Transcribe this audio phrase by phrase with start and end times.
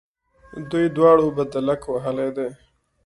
[0.69, 2.49] دوی دواړو بدلک وهلی دی.